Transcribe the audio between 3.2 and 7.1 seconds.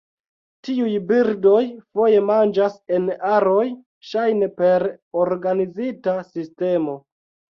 aroj, ŝajne per organizita sistemo.